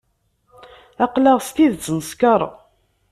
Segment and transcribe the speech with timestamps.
[1.03, 2.41] Aql-aɣ s tidet neskeṛ.